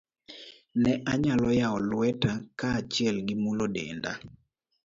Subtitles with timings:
[0.81, 4.11] Ne anyalo yawo lweta kaachiel gi mulo dende.